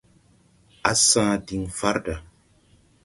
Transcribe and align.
Á 0.89 0.91
sa̧a̧n 1.07 1.39
diŋ 1.47 1.63
farda. 1.77 2.15